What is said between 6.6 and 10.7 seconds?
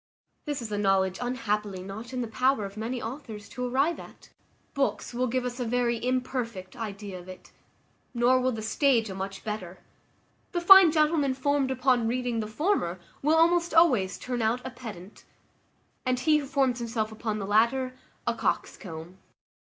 idea of it; nor will the stage a much better: the